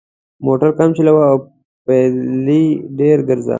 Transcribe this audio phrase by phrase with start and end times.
[0.45, 1.37] موټر کم چلوه او
[1.85, 2.63] پلي
[2.99, 3.49] ډېر ګرځه.